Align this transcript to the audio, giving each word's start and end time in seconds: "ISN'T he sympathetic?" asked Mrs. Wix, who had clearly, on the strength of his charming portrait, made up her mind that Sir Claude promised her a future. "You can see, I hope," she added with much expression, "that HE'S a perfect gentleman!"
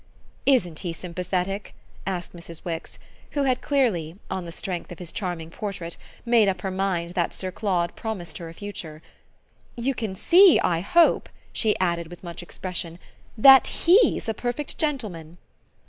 "ISN'T 0.47 0.79
he 0.79 0.93
sympathetic?" 0.93 1.75
asked 2.07 2.35
Mrs. 2.35 2.65
Wix, 2.65 2.97
who 3.33 3.43
had 3.43 3.61
clearly, 3.61 4.15
on 4.31 4.45
the 4.45 4.51
strength 4.51 4.91
of 4.91 4.97
his 4.97 5.11
charming 5.11 5.51
portrait, 5.51 5.95
made 6.25 6.47
up 6.49 6.61
her 6.61 6.71
mind 6.71 7.11
that 7.11 7.35
Sir 7.35 7.51
Claude 7.51 7.95
promised 7.95 8.39
her 8.39 8.49
a 8.49 8.53
future. 8.55 9.03
"You 9.75 9.93
can 9.93 10.15
see, 10.15 10.59
I 10.61 10.79
hope," 10.79 11.29
she 11.53 11.77
added 11.77 12.07
with 12.07 12.23
much 12.23 12.41
expression, 12.41 12.97
"that 13.37 13.67
HE'S 13.85 14.27
a 14.27 14.33
perfect 14.33 14.79
gentleman!" 14.79 15.37